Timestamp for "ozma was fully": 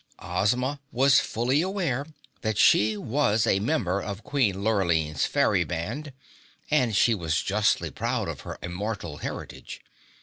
0.17-1.61